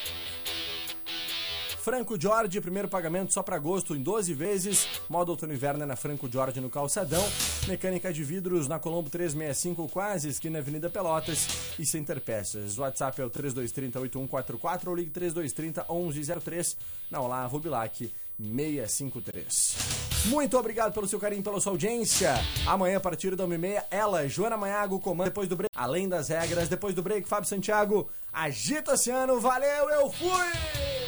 [1.84, 4.88] Franco Jorge, primeiro pagamento só para agosto em 12 vezes.
[5.06, 7.22] Modo outono inverno é na Franco Jorge no Calçadão.
[7.68, 11.46] Mecânica de vidros na Colombo 365, quase esquina Avenida Pelotas.
[11.78, 12.78] E Center Peças.
[12.78, 16.74] O WhatsApp é o 3230-8144 ou ligue 3230-1103
[17.10, 19.76] na Olavo Bilac 653.
[20.28, 22.32] Muito obrigado pelo seu carinho, pela sua audiência.
[22.66, 25.70] Amanhã, a partir da 1h30, ela, Joana Manhago, comanda depois do break.
[25.76, 29.38] Além das regras, depois do break, Fábio Santiago, agita-se ano.
[29.38, 31.03] Valeu, eu fui!